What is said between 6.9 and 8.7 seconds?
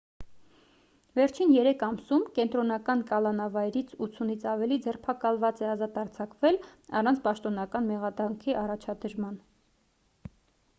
առանց պաշտոնական մեղադրանքի